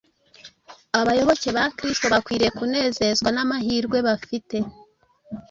[0.99, 4.57] Abayoboke ba Kristo bakwiriye kunezezwa n’amahirwe bafite